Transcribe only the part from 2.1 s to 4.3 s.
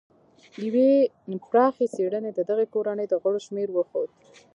د دغې کورنۍ د غړو شمېر وښود.